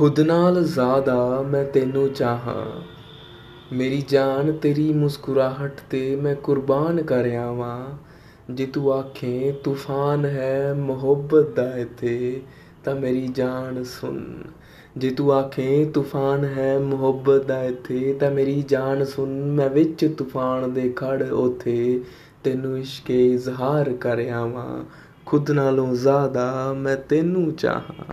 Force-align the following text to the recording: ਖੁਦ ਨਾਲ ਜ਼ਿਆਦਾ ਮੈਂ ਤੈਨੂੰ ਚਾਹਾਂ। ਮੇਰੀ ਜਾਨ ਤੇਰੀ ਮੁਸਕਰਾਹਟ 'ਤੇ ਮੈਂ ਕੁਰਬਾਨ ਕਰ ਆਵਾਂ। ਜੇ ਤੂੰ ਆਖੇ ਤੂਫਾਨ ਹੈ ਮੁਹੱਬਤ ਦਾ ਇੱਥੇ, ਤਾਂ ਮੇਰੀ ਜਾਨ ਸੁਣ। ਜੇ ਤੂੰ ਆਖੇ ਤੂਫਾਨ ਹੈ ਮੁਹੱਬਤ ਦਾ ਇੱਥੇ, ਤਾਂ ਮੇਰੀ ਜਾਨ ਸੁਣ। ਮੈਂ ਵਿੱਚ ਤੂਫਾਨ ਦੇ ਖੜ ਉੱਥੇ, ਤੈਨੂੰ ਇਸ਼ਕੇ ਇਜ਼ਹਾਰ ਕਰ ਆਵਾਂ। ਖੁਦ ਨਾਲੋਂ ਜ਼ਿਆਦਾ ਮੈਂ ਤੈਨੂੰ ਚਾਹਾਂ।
ਖੁਦ 0.00 0.20
ਨਾਲ 0.20 0.64
ਜ਼ਿਆਦਾ 0.64 1.42
ਮੈਂ 1.42 1.64
ਤੈਨੂੰ 1.64 2.12
ਚਾਹਾਂ। 2.12 2.82
ਮੇਰੀ 3.72 4.04
ਜਾਨ 4.08 4.52
ਤੇਰੀ 4.52 4.92
ਮੁਸਕਰਾਹਟ 4.92 5.72
'ਤੇ 5.72 6.16
ਮੈਂ 6.16 6.34
ਕੁਰਬਾਨ 6.34 7.02
ਕਰ 7.02 7.34
ਆਵਾਂ। 7.34 7.86
ਜੇ 8.50 8.66
ਤੂੰ 8.66 8.94
ਆਖੇ 8.94 9.52
ਤੂਫਾਨ 9.64 10.24
ਹੈ 10.24 10.74
ਮੁਹੱਬਤ 10.74 11.56
ਦਾ 11.56 11.76
ਇੱਥੇ, 11.76 12.42
ਤਾਂ 12.84 12.96
ਮੇਰੀ 12.96 13.28
ਜਾਨ 13.28 13.84
ਸੁਣ। 13.84 14.24
ਜੇ 14.96 15.10
ਤੂੰ 15.10 15.32
ਆਖੇ 15.32 15.84
ਤੂਫਾਨ 15.84 16.44
ਹੈ 16.44 16.78
ਮੁਹੱਬਤ 16.78 17.46
ਦਾ 17.46 17.64
ਇੱਥੇ, 17.64 18.16
ਤਾਂ 18.20 18.30
ਮੇਰੀ 18.30 18.62
ਜਾਨ 18.62 19.04
ਸੁਣ। 19.04 19.28
ਮੈਂ 19.28 19.70
ਵਿੱਚ 19.70 20.14
ਤੂਫਾਨ 20.18 20.72
ਦੇ 20.72 20.92
ਖੜ 20.96 21.30
ਉੱਥੇ, 21.30 22.04
ਤੈਨੂੰ 22.44 22.78
ਇਸ਼ਕੇ 22.78 23.34
ਇਜ਼ਹਾਰ 23.34 23.92
ਕਰ 23.92 24.28
ਆਵਾਂ। 24.28 24.84
ਖੁਦ 25.26 25.50
ਨਾਲੋਂ 25.50 25.94
ਜ਼ਿਆਦਾ 25.94 26.72
ਮੈਂ 26.72 26.96
ਤੈਨੂੰ 26.96 27.54
ਚਾਹਾਂ। 27.54 28.04